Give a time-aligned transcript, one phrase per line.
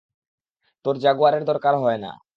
[0.85, 2.11] তোর জাগুয়ারের দরকার হয় না।